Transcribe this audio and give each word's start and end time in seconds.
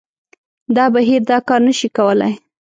دا 0.75 0.85
بهیر 0.93 1.21
دا 1.31 1.37
کار 1.47 1.61
نه 1.67 1.73
شي 1.79 1.87
کولای 1.97 2.33